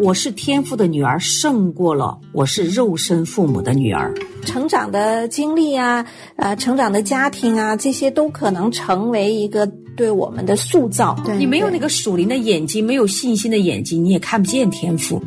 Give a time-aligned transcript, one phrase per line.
[0.00, 4.12] 我是天父的女儿，胜过了我是肉身父母的女儿。
[4.44, 6.04] 成长的经历啊，
[6.36, 11.16] 呃，成长的家庭啊，这些都可能成为一个对我们的塑造。
[11.24, 15.22] 对你没有那个属灵的眼睛，没有信心的眼睛，你也看不见天赋。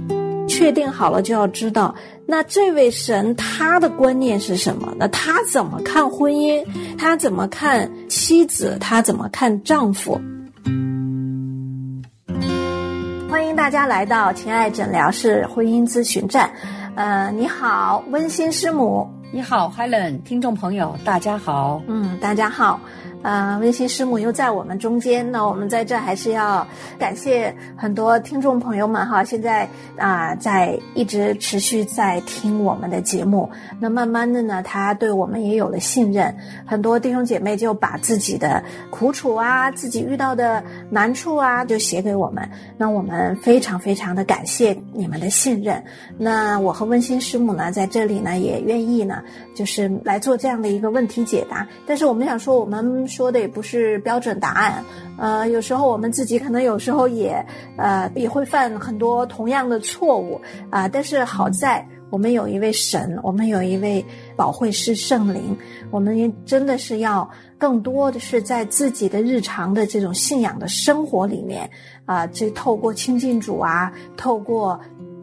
[0.48, 1.94] 确定好了就要知道，
[2.26, 4.94] 那这位神他的观念是什么？
[4.98, 6.64] 那他怎么看婚姻？
[6.98, 8.78] 他怎么看妻子？
[8.80, 10.20] 他怎么看丈夫？
[13.38, 16.50] 欢迎大家来到情爱诊疗室婚姻咨询站。
[16.96, 19.08] 呃，你好，温馨师母。
[19.32, 21.80] 你好，Helen，听众朋友，大家好。
[21.86, 22.80] 嗯，大家好。
[23.28, 26.66] 呃，温馨师母又在我们中间，那我们在这还是要
[26.98, 29.68] 感谢很多听众朋友们哈，现在
[29.98, 33.50] 啊、在一直持续在听我们的节目，
[33.82, 36.34] 那慢慢的呢，他对我们也有了信任，
[36.66, 45.84] 很多弟兄姐妹就把自己的苦楚啊，自己遇到的难处啊，就写给我们，那我们非常非常的感谢你们的信任。
[46.18, 49.22] 那我和温馨师母呢，在这里呢也愿意呢，
[49.54, 51.68] 就是来做这样的一个问题解答。
[51.86, 54.84] 但是我们想说，我们说的也不是标准答案，
[55.18, 57.44] 呃，有时候我们自己可能有时候也
[57.78, 61.84] 呃也会犯很多同样的错误啊、但是好在。
[62.10, 65.58] 我们有一位神，我们有一位保惠师圣灵，
[65.92, 71.70] 我们真的是要更多的是在自己的日常的这种信仰的生活里面
[72.06, 74.80] 啊、这透过亲近主啊，透过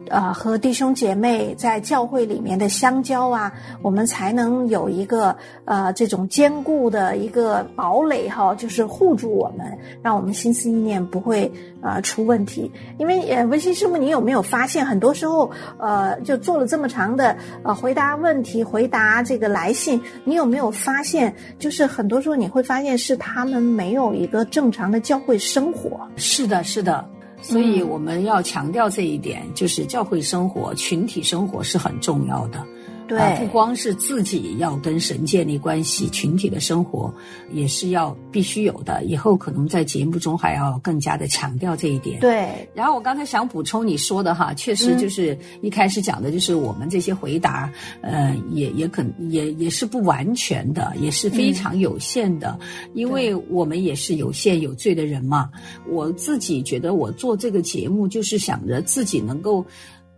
[0.09, 9.65] 呃和弟兄姐妹在教会里面的相交啊，我们才能有一个呃这种坚固的一个堡垒哈，就是护住我们，
[10.01, 12.71] 让我们心思意念不会呃出问题。
[12.97, 26.07] 因为呃温馨师母，你有没有发现很多时候呃就做了这么长的呃回答问题、回答这个来信，你有没有发现就是很多时候你会发现是他们没有一个正常的教会生活。
[26.15, 27.03] 是的，是的。
[27.47, 32.65] 所以我们要强调这一点，就是教会生活、群体生活是很重要的。
[33.07, 37.13] 对啊不光是自己要跟神建立关系，群体的生活
[37.51, 39.03] 也是要必须有的。
[39.03, 42.19] 以后可能在节目中还要更加的强调这一点。
[42.19, 47.71] 对，然后我刚才想补充你说的哈，确实就是一开始讲的，就是我们这些回答，
[48.01, 52.57] 呃，也也可也也是不完全的，也是非常有限的，
[52.93, 55.49] 因为我们也是有限有罪的人嘛。
[55.87, 59.65] 我自己觉得我做这个节目，就是想着自己能够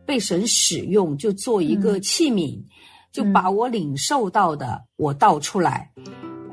[0.05, 2.57] 被神使用，就做一个器皿，
[3.17, 5.89] 就把我领受到的我倒出来。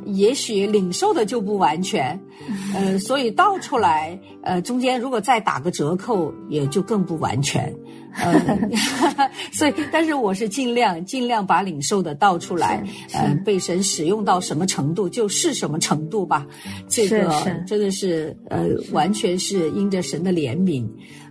[0.07, 2.21] 也许领受的就不完全，
[2.75, 7.75] 呃，所以倒出来，呃，中间如果再打个折扣，也就更不完全，
[8.17, 8.35] 呃，
[9.51, 16.47] 所以，但是我是尽量尽量把领受的倒出来，呃，被神使用到什么程度就是什么程度吧，
[16.87, 17.27] 这个
[17.67, 20.87] 真的是呃，完全是因着神的怜悯。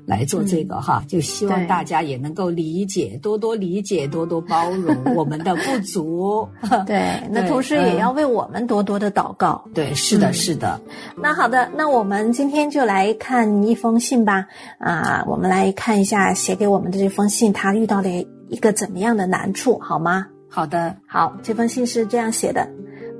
[0.05, 6.47] 来做这个哈，就希望大家也能够理解，多多理解，多多包容 我们的不足。
[6.85, 9.63] 对， 那同时也嗯要为我们多多的祷告。
[9.73, 10.79] 对，是的，嗯是的。
[11.15, 14.45] 那好的，那我们今天就来看一封信吧。
[14.79, 18.09] 啊，我们来看一下写给我们的这封信，他遇到了
[18.49, 20.27] 一个怎么样的难处，好吗？
[20.49, 22.67] 好的，好，这封信是这样写的：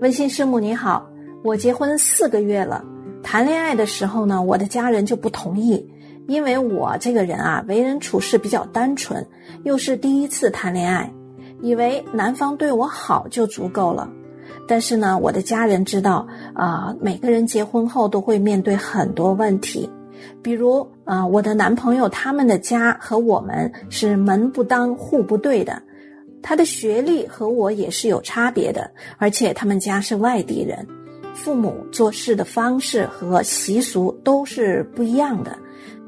[0.02, 1.04] 温馨师母你好，
[1.44, 2.84] 我结婚四个月了，
[3.24, 5.84] 谈恋爱的时候呢，我的家人就不同意，
[6.28, 9.25] 因为我这个人啊，为人处事比较单纯，
[9.63, 11.11] 又是第一次谈恋爱，
[11.61, 14.09] 以为男方对我好就足够了。
[14.67, 19.89] 但是呢，我的家人知道啊、每个人结婚后都会面对很多问题，
[20.41, 25.81] 比如啊、我的男朋友他们的家和我们是门不当户不对的，
[26.41, 30.88] 他的学历和我也是有差别的，而且他们家是外地人，
[31.34, 35.57] 父母做事的方式和习俗都是不一样的。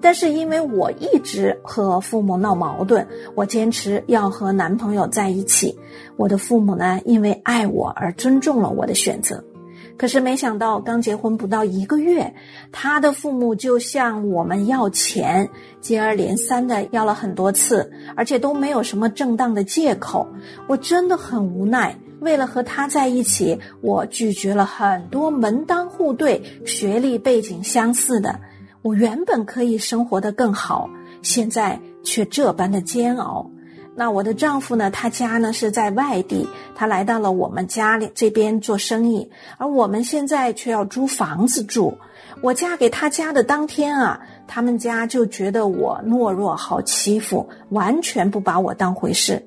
[0.05, 5.75] 但是因为我一直和父母闹矛盾，我坚持要和男朋友在一起。
[6.15, 9.43] 我的父母呢，因为爱我而尊重了我的选择。
[9.97, 12.31] 可是没想到，刚结婚不到一个月，
[12.71, 15.49] 他的父母就向我们要钱，
[15.81, 20.27] 接二连三的要了很多次，而且都没有什么正当的借口。
[20.67, 21.97] 我真的很无奈。
[22.19, 28.39] 为了和他在一起，我拒绝了很多门当户对、学历背景相似的。
[28.85, 30.87] 我原本可以生活的更好，
[31.23, 33.49] 现在却这般的煎熬。
[33.95, 34.91] 那我的丈夫呢？
[34.91, 39.27] 他家呢是在外地，他来到了我们家里这边做生意，
[39.57, 41.97] 而我们现在却要租房子住。
[42.43, 49.43] 我嫁给他家的当天啊，他们家就觉得我懦弱好欺负，完全不把我当回事。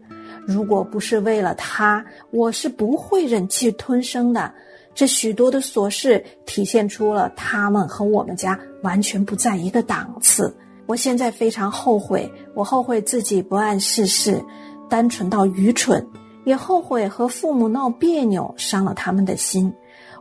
[0.48, 4.52] 如果不是为了他，我是不会忍气吞声的。
[4.98, 10.52] 这许多的琐事体现出了他们和我们家完全不在一个档次。
[10.86, 14.44] 我现在非常后悔，我后悔自己不谙世事，
[14.90, 16.04] 单纯到愚蠢，
[16.44, 19.72] 也后悔和父母闹别扭，伤了他们的心。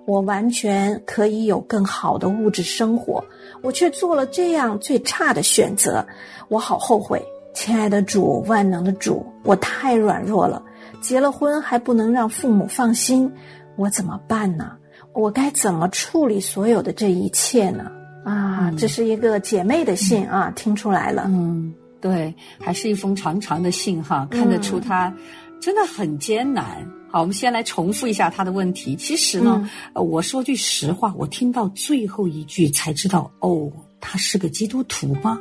[0.06, 3.26] 我完全可以有更好的物质生活，
[3.64, 6.06] 我却做了这样最差的选择，
[6.50, 7.20] 我好后悔。
[7.56, 10.62] 亲爱的主，万能的主，我太软弱了，
[11.02, 13.34] 结了婚还不能让父母放心，
[13.78, 14.72] 我怎么办呢？
[15.14, 17.92] 我该怎么处理所有的这一切呢？
[18.26, 21.26] 啊，这是一个姐妹的信啊，听出来了。
[21.28, 25.16] 嗯，对，还是一封长长的信哈，看得出她
[25.62, 26.86] 真的很艰难。
[27.10, 28.96] 好，我们先来重复一下他的问题。
[28.96, 33.72] 其实呢，呃，我说句实话，我听到最后一句才知道，哦，
[34.02, 35.40] 他是个基督徒吗？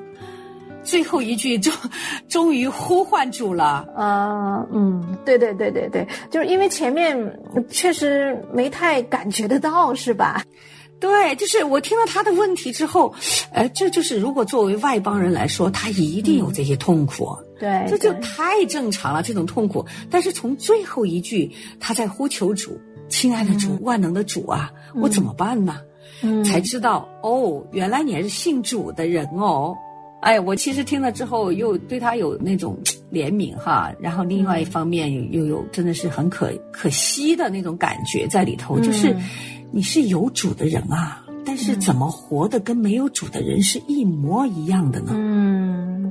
[0.87, 1.73] 最后一句终
[2.29, 3.87] 终于呼唤主了。
[3.97, 7.15] 啊，嗯，对对对对对，就是因为前面
[7.69, 10.43] 确实没太感觉得到，是吧？
[10.99, 13.13] 对，就是我听了他的问题之后，
[13.53, 17.37] 呃，这就是如果作为外邦人来说，他一定有这些痛苦。
[17.59, 19.85] 对，这就太正常了，这种痛苦。
[20.11, 25.81] 但是从最后一句，他在呼求主，亲爱的主，万能的主啊，我怎么办呢？
[26.23, 29.77] 嗯，才知道哦，原来你还是信主的人哦。
[30.27, 32.77] 哎，我其实听了之后，又对他有那种
[33.13, 39.17] 怜悯哈，然后另外一方面又又有真的是很可可惜的那种感觉在里头，就是
[39.71, 41.23] 你是有主的人啊。
[41.45, 45.13] 但是怎么活的跟没有主的人是一模一样的呢？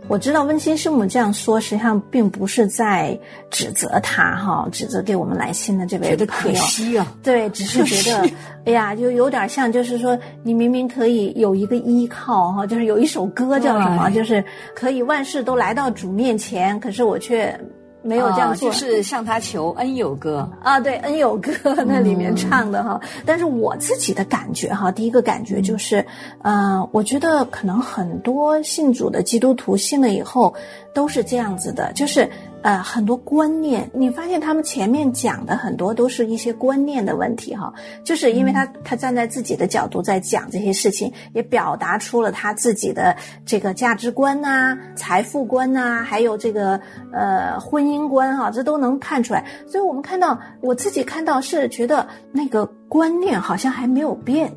[0.06, 3.18] 嗯，我知道温馨师母这样说，实际上并不是在
[3.50, 6.26] 指责他哈，指责给我们来信的这位朋友。
[6.28, 8.30] 可惜啊，对，只是觉得，
[8.66, 14.44] 哎呀，就有点像，就是说，你明明可以有一个依靠哈，就是有一首歌叫什么，就是
[14.76, 17.60] 可以万事都来到主面前，可是我却。
[18.06, 21.52] 没有这样做，就是向他求恩友歌啊，对，恩友歌
[21.86, 23.02] 那里面唱的哈。
[23.26, 26.06] 但是我自己的感觉哈，第一个感觉就是，
[26.44, 30.54] 嗯，我觉得可能很多信主的基督徒信了以后
[30.94, 32.30] 都是这样子的，就是。
[32.66, 37.72] 呃，很多观念，你发现他们前面讲的很多都是一些观念的问题哈，
[38.04, 43.16] 就是因为他他站在自己的角度在讲这些事情，也表达出了他自己的
[43.46, 46.82] 这个价值观呐、财富观呐，还有这个
[47.14, 49.46] 呃婚姻观哈，这都能看出来。
[49.68, 52.68] 所以我们看到，我自己看到是觉得那个。
[52.88, 54.54] 观念好像还没有变，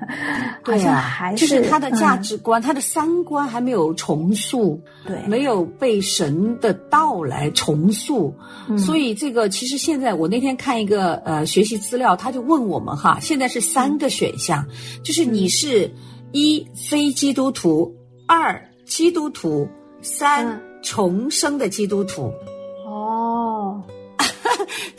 [0.62, 8.34] 好像还是就是他的价值观、他的三观还没有重塑，对，没有被神的道来重塑。
[8.76, 14.64] 所以这个其实现在我那天看一个呃学习资料，他就问我们哈，现在是三个选项，
[15.02, 15.90] 就是你是
[16.32, 17.92] 一非基督徒，
[18.26, 19.66] 二基督徒，
[20.02, 22.30] 三重生的基督徒。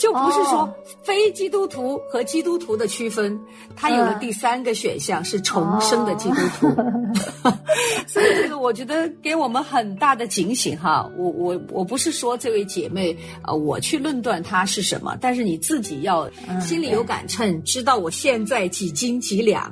[0.01, 0.67] 就不是说
[1.03, 3.39] 非基督徒和基督徒的区分，
[3.75, 6.67] 他有了第三个选项是重生的基督徒，
[8.09, 11.07] 所以这个我觉得给我们很大的警醒哈。
[11.15, 16.27] 我我我不是说这位姐妹啊，我去论断她是什么，但是你自己要
[16.59, 19.71] 心里有杆秤，知道我现在几斤几两，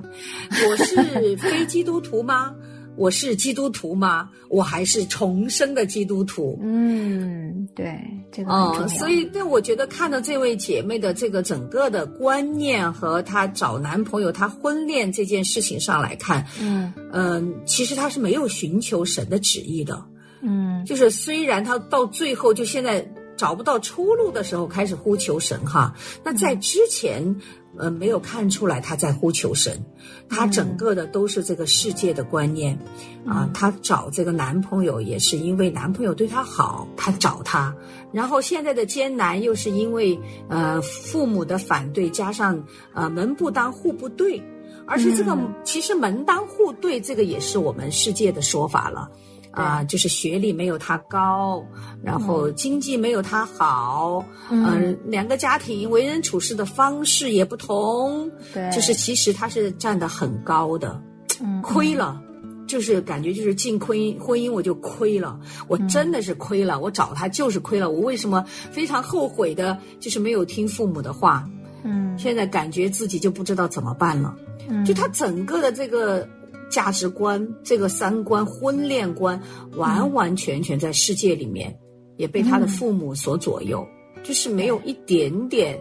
[0.69, 2.53] 我是 非基督徒吗？
[2.99, 4.29] 我是基督徒吗？
[4.49, 6.59] 我还是重生的基督徒。
[6.61, 7.97] 嗯，对，
[8.29, 8.87] 这个很重要。
[8.89, 20.03] 所以，对我觉得看到这位姐妹的这个整个的观念和她找男朋友、她婚恋这件事情上来看，嗯嗯，其实她是没有寻求神的旨意的。
[20.41, 27.33] 嗯，就是虽然她到最后就现在找不到出路的时候开始呼求神哈，那在之前。
[27.77, 29.79] 呃，没有看出来她在呼求神，
[30.27, 32.77] 她整个的都是这个世界的观念，
[33.25, 37.73] 啊，她找这个男朋友也是因为男朋友对她好，她找他，
[38.11, 42.61] 然后现在的艰难又是因为呃父母的反对，加上
[42.93, 44.41] 呃门不当户不对，
[44.85, 49.09] 而且这个其实门当户对这个也是我们世界的说法了。
[49.51, 51.65] 啊，就是学历没有他高，
[52.03, 61.01] 然后经济没有他好，嗯，两个家庭为人处事的方式也不同，对，就是其实他是站得很高的，
[61.41, 62.21] 嗯，亏了，
[62.67, 71.49] 就是感觉就是进婚姻婚姻我就亏了，我真的是亏了，我找他就是亏了，我为什么非常后悔的，就是没有听父母的话，
[71.83, 74.35] 嗯，现在感觉自己就不知道怎么办了，
[74.69, 76.25] 嗯，就他整个的这个。
[76.69, 79.41] 价值观，这个三观、婚恋观，
[79.75, 81.75] 完完全全在世界里面，
[82.17, 83.85] 也被他的父母所左右，
[84.23, 85.79] 就是没有一点点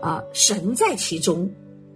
[0.00, 1.50] 啊神在其中，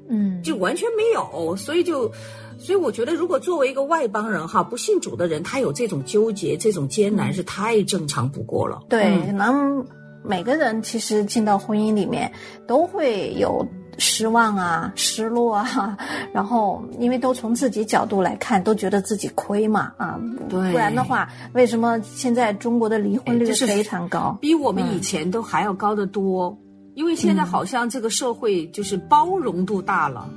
[0.09, 1.57] 嗯，就完全没有。
[1.57, 2.11] 所以就，
[2.59, 8.81] 所以我觉得，如果作为一个外邦人哈，不信主的人，他有这种纠结、这种艰难，是太正常不过了。
[8.89, 9.85] 对，可能
[10.23, 12.31] 每个人其实进到婚姻里面，
[12.67, 13.67] 都会有。
[13.99, 15.97] 失望啊、失落啊，
[16.33, 26.57] 然后因为都从自己角度来看，都觉得自己亏嘛啊，对，不然的话，为什么现在中国的离婚率非常高，比我们以前都还要高得多？
[26.95, 30.29] 因为现在好像这个社会就是包容度大了。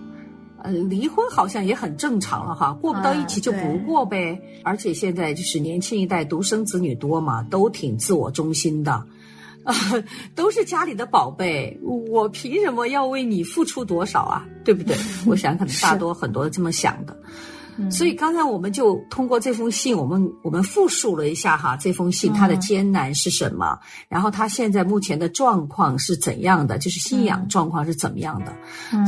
[0.62, 4.38] 呃，离婚好像也很正常了哈，过不到一起就不过呗。
[4.62, 9.02] 而且现在就是年轻一代独生子女多嘛，都挺自我中心的，
[9.70, 9.76] 啊，
[10.34, 14.46] 都是家里的宝贝，我凭什么要为你付出多少啊？
[14.66, 14.98] 对不对？
[15.28, 17.16] 我想可能大多很多这么想的。
[17.90, 28.54] 所以刚才我们就通过这封信，我们我们复述了一下哈，这封信它的艰难是什么，然后他现在目前的状况是怎样的，就是信仰状况是怎么样的。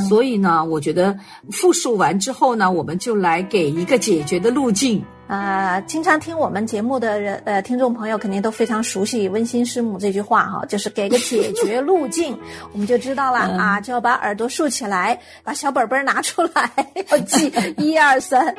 [0.08, 1.18] 所以呢，我觉得
[1.52, 5.04] 复述完之后呢，我们就来给一个解决的路径。
[5.32, 12.38] 啊，经常听我们节目的人，呃，听众朋友肯定都非常熟悉“温馨师母”这句话哈，就是给个解决路径，
[12.74, 16.70] 我们就知道了啊，就要把耳朵竖起来，把小本本拿出来，
[17.10, 18.54] 要 记 一二三。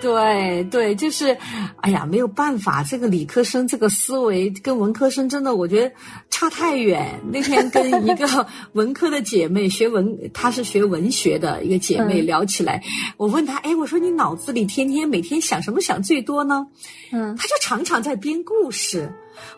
[0.00, 1.36] 对对，就是，
[1.82, 5.94] 哎呀，没有办法，这个理科生这个思维跟文科生真的，我觉得
[6.34, 7.08] 差太远。
[7.30, 12.82] 那天跟一个文科的姐妹学文， 她是学文学的一个姐妹聊起来，
[13.16, 15.40] 我问她，哎，我说你脑子里天天每天。
[15.44, 16.66] 想什么想最多呢？
[17.12, 19.12] 嗯，她就常常在编故事，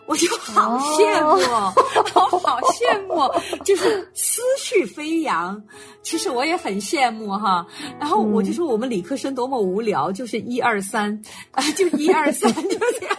[0.05, 1.39] 我就好羡慕，
[2.13, 5.59] 我好羡慕，就是思绪飞扬。
[6.03, 7.65] 其实我也很羡慕哈。
[7.99, 11.17] 然后我就说我们理科生多么无聊，就是一二三
[11.51, 13.15] 啊， 就一二三，就这样。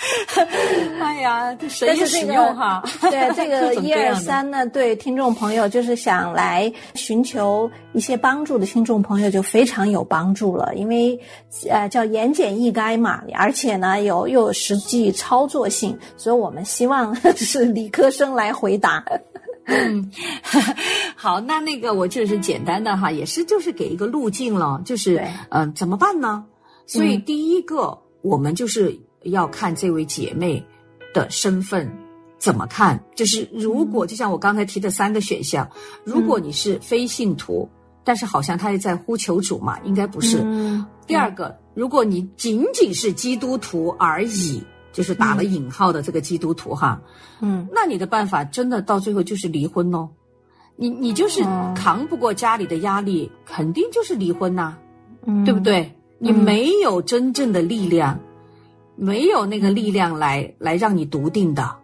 [0.98, 2.82] 哎呀，这谁也使用哈？
[3.02, 11.20] 对这个一二三呢，对听众朋友就是想来寻求一些帮助的听众朋友就非常有帮助了，因为
[11.68, 19.04] 呃叫言简意赅嘛，而且呢有又有实际操作性，所以我们希望是理科生来回答。
[19.66, 20.10] 嗯，
[21.14, 26.46] 好，那那个我就是简单的哈，也是就是给一个路径了，就是嗯怎么办呢？
[26.86, 28.98] 所以第一个我们就是。
[29.24, 30.64] 要看这位姐妹
[31.12, 31.90] 的身份
[32.38, 35.68] 怎么看，就是如果就像我刚才提的三个选项，
[36.04, 37.68] 如果你是非信徒，
[38.02, 40.42] 但是好像他也在呼求主嘛，应该不是。
[41.06, 44.62] 第二个，如果你仅仅是基督徒而已，
[44.92, 47.00] 就是打了引号的这个基督徒哈，
[47.40, 50.08] 嗯，那你的办法真的到最后就是离婚哦，
[50.76, 51.42] 你你就是
[51.74, 54.74] 扛不过家里的压力，肯定就是离婚呐，
[55.44, 55.94] 对不对？
[56.18, 58.18] 你没有真正的力量。
[59.00, 61.74] 没有那个力量来来让你笃定的，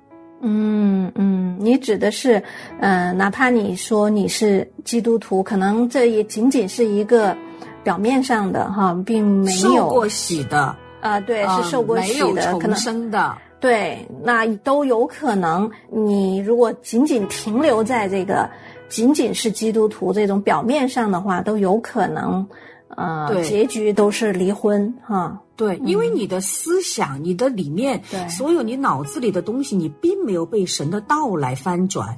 [0.43, 2.43] 嗯嗯，你指的是，
[2.79, 7.35] 嗯，哪怕你说你是基督徒，可能这也仅仅是一个
[7.83, 15.71] 表面上的哈，并没有受过洗的啊，对，是受过洗的，可能生的，对，那都有可能。
[15.91, 18.47] 你如果仅仅停留在这个
[18.91, 22.47] 仅仅是基督徒这种表面上的话，都有可能，
[22.95, 25.41] 呃，结局都是离婚哈。
[25.57, 32.17] 对，因为你的思想、你的里面，所有你脑子里的东西，你并没有被神的道来翻转，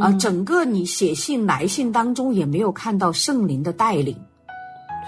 [0.00, 4.16] 啊，整个你写信来信当中也没有看到圣灵的带领。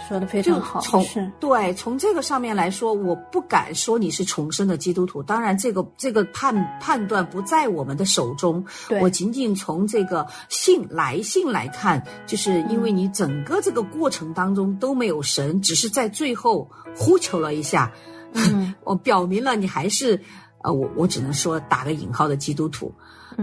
[0.09, 5.23] 说的非常好，从对从这个上面来说，我不敢说你是重生的基督徒。
[5.23, 8.65] 当然，这个这个判判断不在我们的手中。
[9.01, 17.91] 我仅仅从这个信来信来看，就是因为你整个这个过程当中都没有神，只是在最后呼求了一下，
[18.85, 20.21] 我表明了你还是
[20.63, 22.93] 呃，我我只能说打个引号的基督徒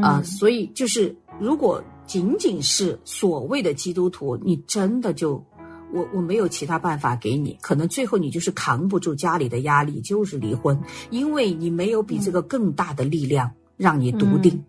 [0.02, 0.22] 啊。
[0.24, 5.44] 所以就是如果仅仅是所谓的基督徒，你真的就。
[5.94, 10.80] 我我没有其他办法给你，可能最后你就是扛不住家里的压力，就是离婚，
[11.10, 14.64] 因为你没有比这个更大的力量让你笃定，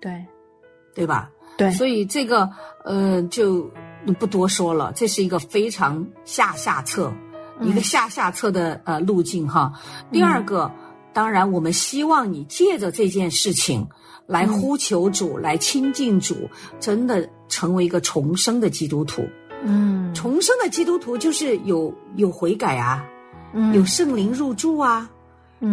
[0.00, 0.24] 对，
[0.94, 1.30] 对吧？
[1.56, 2.50] 对，所以这个
[2.84, 3.70] 呃就
[4.18, 7.12] 不多说了，这是一个非常下下策，
[7.60, 9.72] 一个下下策的呃路径哈。
[10.10, 10.70] 第二个，
[11.12, 13.86] 当然我们希望你借着这件事情
[14.26, 16.34] 来呼求主，来亲近主，
[16.80, 19.22] 真的成为一个重生的基督徒。
[19.64, 23.04] 嗯，重生的基督徒就是有有悔改啊，
[23.54, 23.74] 嗯。
[23.74, 25.10] 有圣灵入住啊，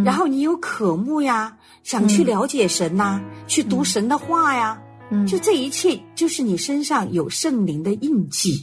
[0.05, 4.81] 然后你有渴慕呀，想去了解神呐，去读神的话呀，
[5.27, 8.61] 就这一切就是你身上有圣灵的印记，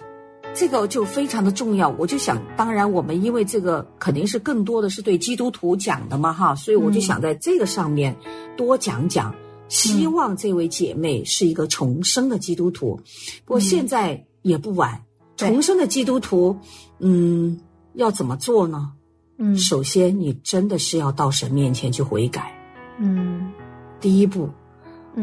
[0.55, 1.91] 这个就非常的重要。
[1.99, 8.17] 我就想，当然我们因为这个肯定是更多的是对基督徒讲的嘛哈，所以我就想在这个上面
[8.57, 9.35] 多讲讲，
[9.69, 12.99] 希望这位姐妹是一个重生的基督徒，
[13.45, 14.99] 不过现在也不晚。
[15.38, 16.59] 重生的基督徒，
[16.99, 17.61] 嗯，
[17.95, 18.92] 要怎么做呢？
[19.38, 22.52] 嗯，首先你真的是要到神面前去悔改。
[22.99, 23.52] 嗯，
[24.00, 24.50] 第一步，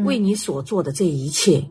[0.06, 1.70] 为你所做的这一切，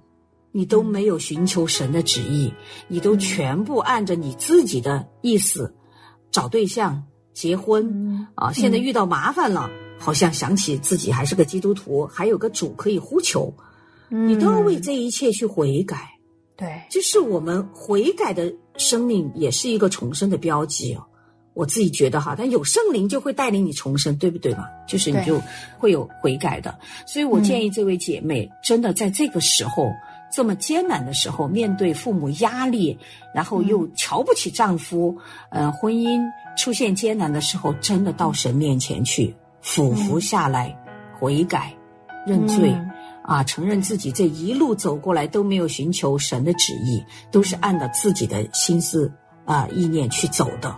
[0.52, 2.54] 你都没有寻求神的旨意，
[2.88, 5.74] 你都全部按着你自己的意思
[6.30, 7.02] 找对象、
[7.34, 8.54] 结婚啊。
[8.54, 13.52] 现在遇到麻烦了，好像想起自己还是个基督徒，还有个主可以呼求，
[14.08, 16.12] 你都要为这一切去悔改。
[16.58, 21.04] 对，就是我们悔改的生命，也是一个重生的标记哦。
[21.54, 24.66] 我自己觉得哈，但有圣灵就会带领你重生，对不对嘛？
[24.88, 25.42] 就是你就
[25.78, 26.78] 会有悔改的。
[27.08, 29.90] 所以我建议这位姐妹，真的在这个时候
[30.30, 32.98] 这么艰难的时候，面对父母压力，
[33.34, 35.18] 然后又瞧不起丈夫，
[35.50, 36.22] 呃，婚姻
[36.58, 40.78] 出现艰难的时候，真的到神面前去俯伏下来，
[41.18, 41.74] 悔改，
[42.28, 42.76] 认罪。
[43.28, 49.12] 啊，承认自己这一路走过来都没有寻求神的旨意，都是按照自己的心思
[49.46, 50.76] 啊意念去走的。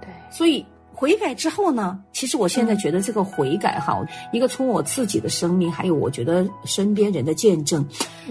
[0.00, 4.00] 对，所以悔改之后呢，其实我现在觉得这个悔改哈，
[4.32, 7.84] 一个从我自己的生命，还有我觉得身边人的见证，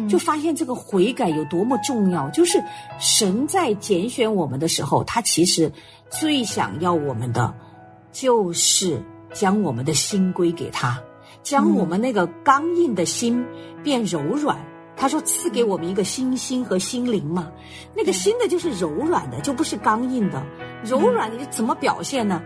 [0.07, 2.29] 就发现这个悔改有多么重要。
[2.29, 2.63] 就是
[2.99, 5.69] 神在拣选我们的时候，他其实
[6.09, 7.53] 最想要我们的，
[8.13, 9.03] 就是
[9.33, 10.97] 将我们的心归给他。
[11.43, 13.45] 将我们那个刚硬的心
[13.83, 14.57] 变柔软，
[14.95, 17.51] 他说赐给我们一个心心和心灵嘛，
[17.95, 20.43] 那个心的就是柔软的，就不是刚硬的。
[20.83, 22.41] 柔软你怎么表现呢？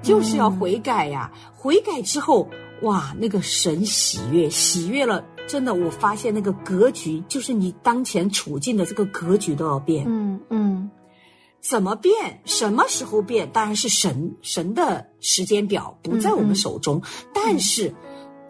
[0.00, 1.30] 就是要悔改呀！
[1.52, 2.48] 悔改之后，
[2.82, 10.04] 哇，那个神喜悦，喜悦了，真的，我发现那个格局，就是你当前处境的这个格局都要变。
[10.08, 10.90] 嗯嗯，
[11.60, 12.40] 怎么变？
[12.44, 13.50] 什么时候变？
[13.52, 17.02] 当然是神神的时间表不在我们手中，
[17.34, 17.92] 但是。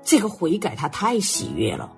[0.08, 1.92] 这个悔改他太喜悦了，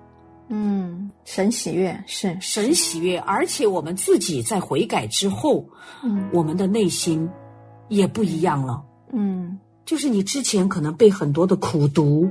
[0.49, 5.65] 嗯，神喜悦是神喜悦，而且我们自己在悔改之后，
[6.03, 7.29] 嗯，我们的内心
[7.87, 12.29] 也不一样了，嗯，就是你之前可能被很多的苦毒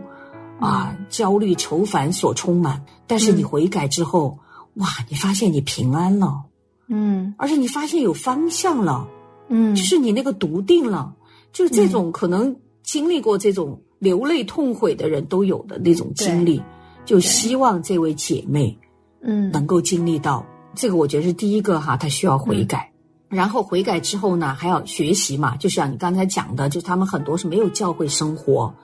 [0.59, 4.39] 啊、焦虑、愁烦所充满，但是你悔改之后，
[4.75, 6.43] 哇，你发现你平安了，
[6.89, 9.09] 嗯，而且你发现有方向了，
[9.49, 11.15] 嗯，就是你那个笃定了，
[11.55, 13.81] 就是这种可能经历过这种。
[14.01, 16.61] 流泪痛悔的人都有的那种经历，
[17.05, 18.77] 就希望这位姐妹，
[19.23, 20.97] 嗯，能够经历到这个。
[20.97, 22.91] 我觉得是第一个哈，她需要悔改，
[23.29, 25.55] 然后悔改之后呢，还要学习嘛。
[25.57, 28.75] 就像你刚才讲的，就他们很多是没有教会生活。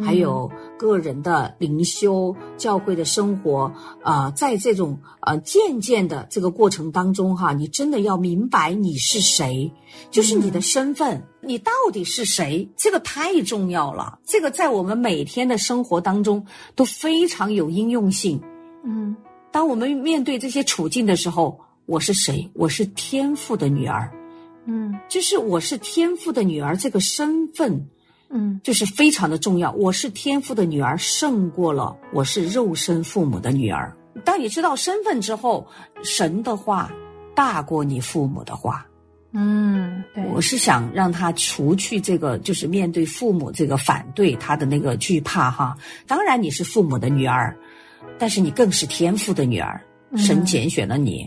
[0.00, 9.70] 还有个人的灵修、教会的生活，啊，在这种呃渐渐的这个过程当中，哈，你真的要明白你是谁，
[10.10, 14.18] 就是你的身份，你到底是谁，这个太重要了。
[14.24, 18.40] 这个在我们每天的生活当中都非常有应用性。
[18.84, 19.14] 嗯，
[19.50, 22.50] 当我们面对这些处境的时候，我是谁？
[22.54, 24.10] 我是天父的女儿。
[24.64, 27.88] 嗯，就是我是天父的女儿这个身份。
[28.32, 29.70] 嗯，就是非常的重要。
[29.72, 33.94] 我是天父的女儿，胜过了我是肉身父母的女儿。
[34.24, 35.66] 当你知道身份之后，
[36.02, 36.90] 神的话
[37.34, 38.86] 大过你父母的话。
[39.32, 40.24] 嗯，对。
[40.26, 45.76] 我是想让他除去这个，就是面对父母这个反对他的那个惧怕哈。
[46.06, 47.56] 当然你是父母的女儿，
[48.18, 49.80] 但是你更是天父的女儿。
[50.14, 51.26] 神拣选了你，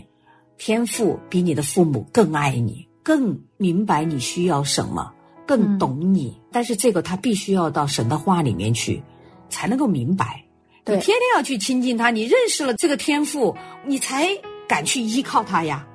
[0.58, 5.12] 天父比你的父母更爱你，更明白你需要什么。
[5.46, 9.02] 更懂你，但是这个他必须要到神的话里面去，
[9.48, 10.42] 才能够明白。
[10.84, 14.28] 你天天要去亲近他，你认识了这个天赋，你才
[14.68, 15.86] 敢去依靠他呀，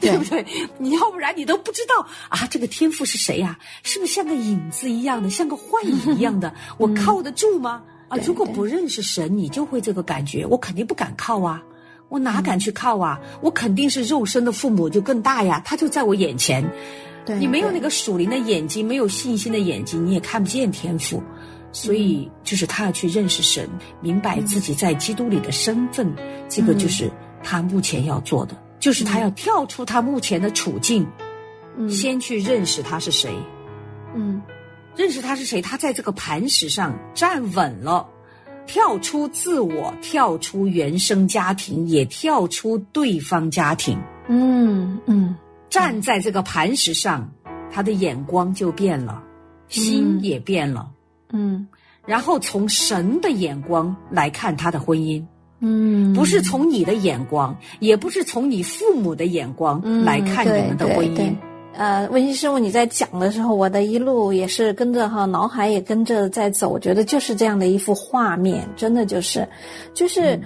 [0.00, 0.44] 对不对？
[0.78, 3.58] 你要不然你都不知道啊，这个天赋是谁呀？
[3.82, 6.54] 是不是像个影子一样的，像个幻影一样的？
[6.78, 7.82] 我靠得住吗？
[8.08, 11.62] 啊，如果不认识神，你就会这个感觉，我肯定不敢靠啊，
[12.08, 13.20] 我哪敢去靠啊？
[13.42, 16.64] 我肯定是肉身的父母就更大呀，他就在我眼前。
[17.36, 21.22] 你没有那个属灵的眼睛，没有信心的眼睛，你也看不见天赋，
[21.72, 23.68] 所以就是他要去认识神，
[24.00, 26.10] 明白自己在基督里的身份，
[26.48, 27.10] 这个就是
[27.42, 31.06] 他目前要做的，就是他要跳出他目前的处境，
[31.88, 33.30] 先去认识他是谁，
[34.14, 34.40] 嗯，
[34.96, 38.06] 认识他是谁，他在这个磐石上站稳了，
[38.66, 45.36] 跳出自我，跳出原生家庭，也跳出对方家庭，嗯嗯。
[45.68, 47.30] 站在这个磐石上，
[47.70, 49.22] 他的眼光就变了，
[49.68, 50.88] 心也变了，
[51.30, 51.68] 嗯，
[52.06, 55.22] 然后从神的眼光来看他的婚姻，
[55.60, 61.34] 嗯，不是从你的眼光，也不是从你父母的眼光来看你们的婚姻。
[61.74, 69.46] 呃，温馨师傅，你在讲的时候，我的一路也是跟着哈，脑海也跟着在走，我觉得就是这样的一幅画面，真的就是，
[69.92, 70.40] 就是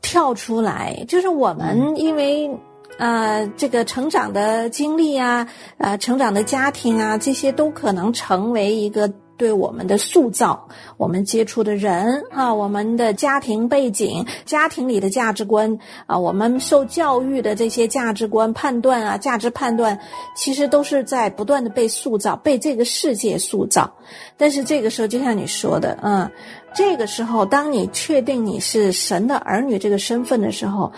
[0.00, 2.48] 跳出来，就是我们因为。
[2.98, 19.96] 呃，这个成长的经历啊，呃，成长的家庭啊，这些都可能成为一个对我们的塑造，我们接触的人啊，我们的家庭背景、家庭里的价值观啊，我们受教育的这些价值观判断啊，价值判断，
[20.34, 23.88] 其实都是在不断的被塑造，被这个世界塑造。
[24.36, 26.28] 但是这个时候，就像你说的，嗯，
[26.74, 30.92] 这个时候，当你确定你是神的儿女这个身份的时候，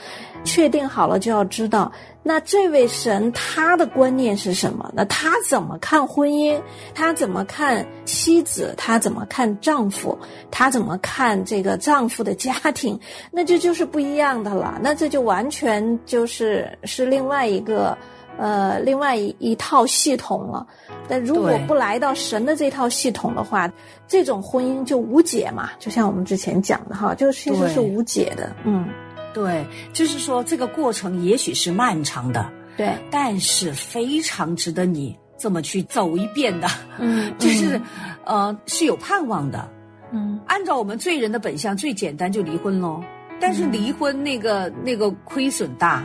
[0.44, 1.90] 确定好了，就要知道。
[2.22, 4.90] 那这位神他的观念是什么？
[4.94, 6.60] 那他怎么看婚姻？
[6.94, 8.74] 他怎么看妻子？
[8.76, 10.18] 他怎么看丈夫？
[10.50, 12.98] 他怎么看这个丈夫的家庭？
[13.30, 14.78] 那这就是不一样的了。
[14.82, 17.96] 那这就完全就是是另外一个，
[18.40, 20.66] 呃，另外一一套系统了。
[21.06, 23.70] 但如果不来到神的这套系统的话，
[24.08, 25.70] 这种婚姻就无解嘛。
[25.78, 28.50] 就像我们之前讲的哈，就其实是无解的。
[28.64, 28.88] 嗯。
[29.32, 36.66] 对，就是说这个过程也许是漫长的，对，但是非常值得你这么去走一遍的，
[36.98, 37.80] 嗯， 就是，
[38.24, 39.70] 呃，是有盼望的，
[40.10, 43.00] 嗯，按照我们罪人的本相，最简单就离婚喽。
[43.40, 46.04] 但是离婚那个那个亏损大，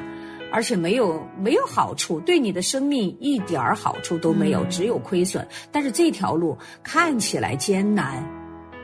[0.56, 5.46] 而且没有没有好处，对你的生命一点儿好处都没有，只有亏损。
[5.70, 8.26] 但是这条路看起来艰难，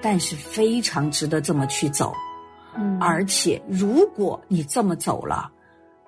[0.01, 2.13] 但是非常值得这么去走。
[2.75, 5.49] 嗯，而且如果你这么走了，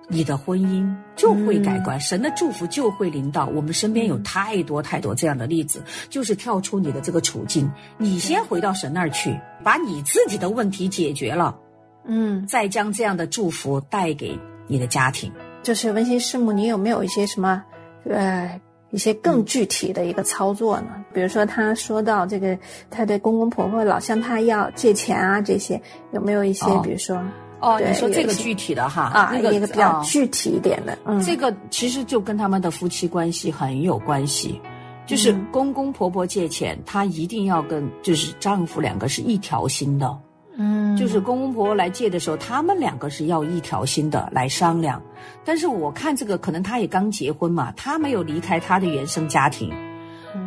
[0.06, 3.46] 你的婚姻就会改观，神的祝福就会临到。
[3.46, 11.58] 我们身边有太多太多这样的例子，就是跳出你的这个处境，你先回到神那儿去，把你自己的问题解决了，
[12.04, 15.32] 嗯，再将这样的祝福带给你的家庭。
[15.64, 17.60] 就是温馨师母，你有没有一些什么，
[18.08, 18.60] 呃？
[18.90, 21.04] 一些更具体的一个操作呢？
[21.12, 22.56] 比如说，他说到这个，
[22.88, 25.80] 他的公公婆婆老向他要借钱啊，这些
[26.12, 26.64] 有没有一些？
[26.84, 27.20] 比如说，
[27.58, 34.60] 哦，你说这个具体的哈，啊，那个一个比较具体一点的，嗯，这个其实就跟他们的夫妻关系很有关系，
[35.06, 40.16] 就是公公婆婆借钱，他一定要跟就是丈夫两个是一条心的。
[40.56, 45.02] 嗯，就是公公婆婆来借的时候，他们两个是要一条心的来商量。
[45.44, 49.72] 但是我看这个，可能他也刚结婚嘛，他没有离开他的原生家庭，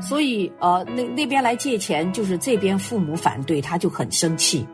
[0.01, 4.65] 所以呃，那那边来借钱，就是这边父母反对，他就很生气。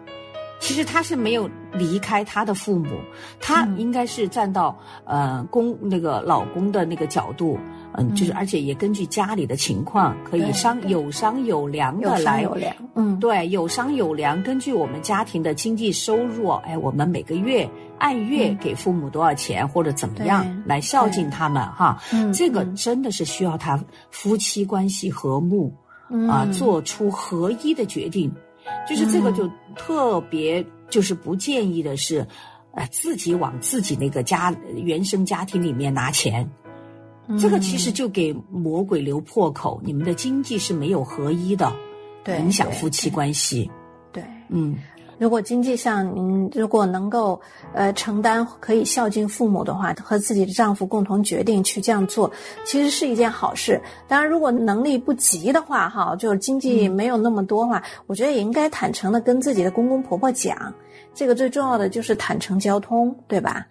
[0.59, 2.97] 其实他是没有离开他的父母，
[3.41, 7.59] 他应该是站到呃公那个老公的那个角度。
[7.95, 22.01] 嗯，就是而且也根据家里的情况，可以商有商有量的来，有量，嗯，对，有商有量，根据我们家庭的经济收入，哎，我们每个月按月给父母多少钱或者怎么样来孝敬他们哈，
[22.33, 23.79] 这个真的是需要他
[24.09, 25.71] 夫妻关系和睦
[26.29, 28.31] 啊，做出合一的决定，
[28.89, 32.25] 就是这个就特别就是不建议的是，
[32.73, 36.49] 呃，自己往自己那个家原生家庭里面拿钱。
[37.39, 41.71] 这个其实就给魔鬼留破口，你们的经济是没有合一的，
[42.23, 43.71] 对，影响夫妻关系。
[44.11, 44.75] 对，嗯，
[45.17, 47.39] 如果经济上嗯如果能够
[47.73, 52.29] 呃承担可以孝敬父母的话，和自己的丈夫共同决定去这样做，
[52.65, 53.81] 其实是一件好事。
[54.05, 60.73] 当然，如果能力不及的话，哈，就是经济没有那么多话，我觉得也应该坦诚的跟自己的公公婆婆讲，
[61.13, 63.65] 这个最重要的就是坦诚交通，对吧？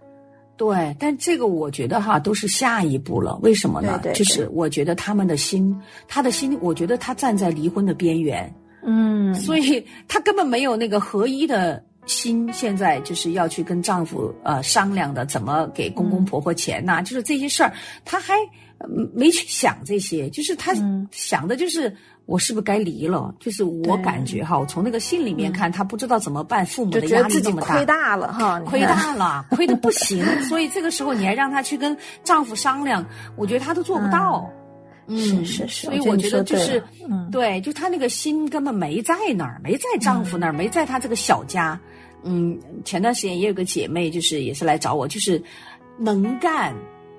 [0.56, 3.36] 对，但这个我觉得哈都是下一步了。
[3.42, 4.00] 为什么呢？
[4.14, 5.74] 就是我觉得他们的心，
[6.06, 12.48] 他的心，我觉得他站在离婚的边缘，嗯，所以他根本没有那个合一的心。
[12.52, 17.02] 现在就是要去跟丈夫呃商量的，怎么给公公婆婆钱呐？
[17.02, 17.72] 就是这些事儿，
[18.04, 18.34] 他还
[19.12, 20.72] 没去想这些，就是他
[21.10, 21.96] 想的就是。
[22.26, 23.34] 我是不是该离了？
[23.40, 30.24] 就是我感觉哈，我从那个信里面看，他不知道怎么办，父母的压力这么大，亏大了哈，亏大了， 亏的不行。
[30.44, 33.04] 所以这个时候你还让他去跟丈夫商量，
[33.36, 34.48] 我觉得他都做不到。
[35.08, 35.86] 嗯，是是是。
[35.86, 36.82] 所以我觉得就是，
[37.30, 41.78] 对，就他那个心根本没在那儿，没在丈夫那儿，没在他这个小家。
[42.22, 45.42] 嗯，前段时间也有个姐妹，就是也是来找我，就是
[45.98, 46.72] 能干。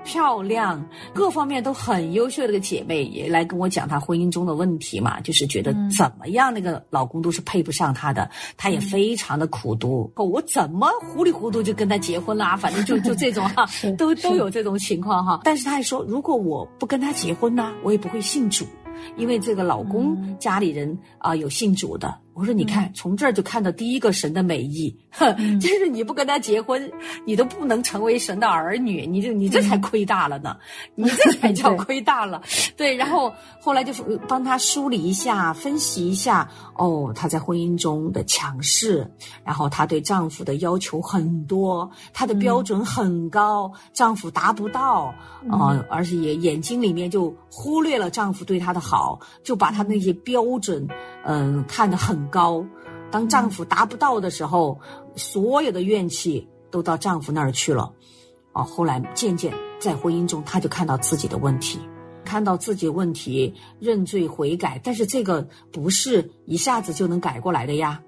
[0.04, 10.12] 漂亮，各方面都很优秀的一个姐妹也来跟我讲她婚姻中的问题嘛，就是觉得怎么样那个老公都是配不上她的，她也非常的苦读。
[10.16, 12.56] 我怎么糊里糊涂就跟他结婚啦？
[12.58, 13.66] 反正就就这种哈，
[13.98, 15.40] 都都有这种情况哈。
[15.44, 18.66] 但是她还说，如果我不跟他结婚呢，我也不会信主，
[19.18, 22.23] 因为这个老公家里人啊有信主的。
[22.34, 25.60] 我说：“你看，从这儿就看到第一个神的美意，嗯。
[25.62, 26.92] 就是你不跟他结婚，
[27.26, 30.58] 你都不能成为神的儿女，你这你这才亏大了呢，
[30.96, 32.42] 你这才叫亏大了。
[32.76, 39.10] 对，然后后来就是帮他梳理一下、分析一下，哦，她在婚姻中的强势，
[39.46, 45.14] 然后她对丈夫的要求很多，她的标准很高，丈夫达不到，
[45.50, 50.88] 啊、而且也眼睛里面就忽略了丈夫对她的好，就把她那些标准，
[51.26, 52.66] 嗯、看得很高。
[53.12, 54.80] 当丈夫达不到的时候，
[55.16, 57.92] 所有的怨气都到丈夫那儿去了。
[58.54, 61.80] 哦，后来渐渐在婚姻中，她就看到自己的问题，
[62.24, 64.80] 看到自己问题，认罪悔改。
[64.84, 68.02] 但是这个不是一下子就能改过来的呀。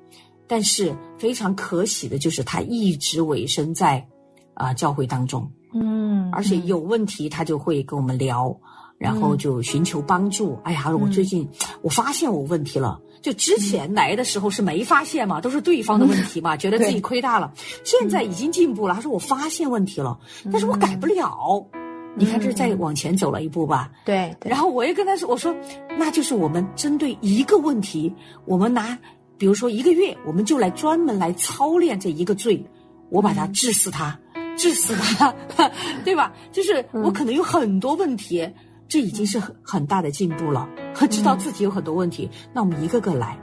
[0.47, 4.08] 但是非常可喜的就是，她一直委身在
[4.54, 8.56] 啊、教会当中，嗯，而且有问题她就会跟我们聊，
[8.97, 10.60] 然后就寻求帮助。
[10.63, 11.47] 哎呀，我最近
[11.81, 12.99] 我发现我问题了。
[13.21, 17.51] 就之前来的时候是没发现嘛，都是对方的问题嘛， 觉得自己亏大了。
[17.84, 20.15] 现在已经进步了，他说我发现问题了，
[20.51, 21.65] 但是我改不了。
[22.15, 23.91] 你看，这是再往前走了一步吧。
[24.05, 25.53] 对对，然后我也跟他说，我说
[25.97, 28.13] 那就是我们针对一个问题，
[28.45, 28.97] 我们拿，
[29.39, 32.63] 比如说一个月，我们就来专门来操练这一个罪，
[33.10, 34.17] 我把它治死它，
[34.55, 35.34] 治死它，
[36.05, 36.31] 对吧？
[36.53, 38.47] 就是我可能有很多问题，
[38.87, 40.67] 这已经是很很大的进步了。
[41.09, 43.37] 知道自己有很多问题，那我们一个个来，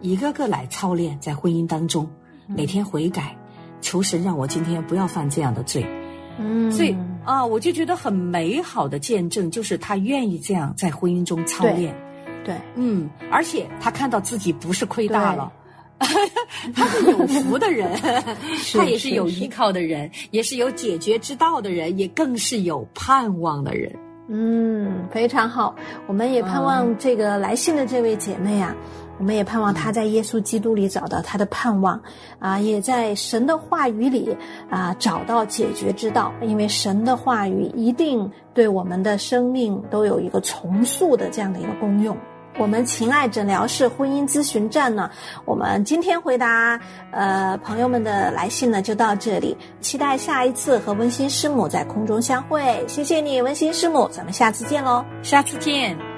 [0.00, 2.08] 一个个来操练，在婚姻当中
[2.46, 3.36] 每天悔改，
[3.80, 5.86] 求神让我今天不要犯这样的罪。
[6.38, 11.94] 嗯，所以啊，我就觉得很美好的见证，就是他愿意这样在婚姻中操练。
[12.44, 15.52] 对，嗯，而且他看到自己不是亏大了。
[16.74, 17.96] 他是有福的人，
[18.74, 23.94] 他也是有依靠的人，也是有解决之道的人，也更是有盼望的人。
[24.26, 25.74] 嗯，非常好。
[26.06, 28.74] 我们也盼望这个来信的这位姐妹啊，
[29.18, 32.00] 我们也盼望她在耶稣基督里找到她的盼望，
[32.38, 34.34] 啊，也在神的话语里
[34.70, 36.32] 啊找到解决之道。
[36.40, 42.16] 因为神的话语一定对我们的生命都有一个重塑的这样的一个功用。
[42.56, 45.10] 我们情爱诊疗室婚姻咨询站呢，
[45.44, 46.78] 我们今天回答
[47.10, 52.84] 呃朋友们的来信呢就到这里，期待下一次和温馨师母在空中相会。
[52.86, 55.04] 谢谢你，温馨师母，咱们下次见喽。
[55.22, 56.13] 下次见。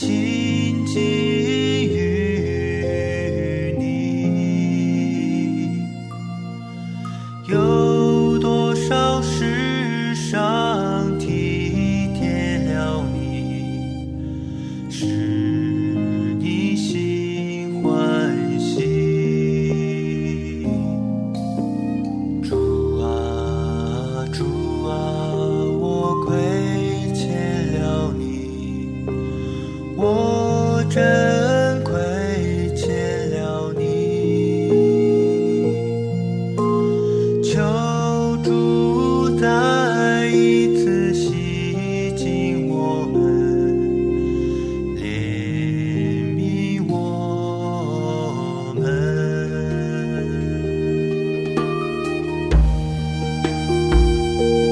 [0.00, 0.29] ti